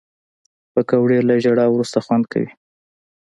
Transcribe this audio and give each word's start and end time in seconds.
پکورې 0.73 1.19
له 1.27 1.35
ژړا 1.43 1.65
وروسته 1.69 1.97
خوند 2.05 2.25
کوي 2.31 2.51